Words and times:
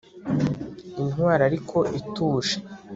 Intwari 1.01 1.41
ariko 1.49 1.77
ituje 1.99 2.55